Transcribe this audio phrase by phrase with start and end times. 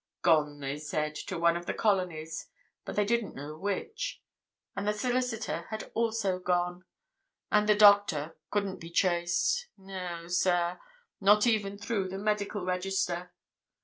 [0.23, 2.47] Gone, they said, to one of the colonies,
[2.85, 4.19] but they didn't know which.
[4.75, 6.85] And the solicitor had also gone.
[7.51, 10.79] And the doctor—couldn't be traced, no, sir,
[11.19, 13.31] not even through the Medical Register.